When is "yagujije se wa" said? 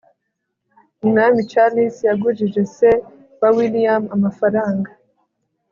2.07-3.49